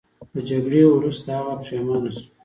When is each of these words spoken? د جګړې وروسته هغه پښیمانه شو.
د 0.33 0.35
جګړې 0.49 0.81
وروسته 0.87 1.27
هغه 1.37 1.53
پښیمانه 1.61 2.09
شو. 2.15 2.25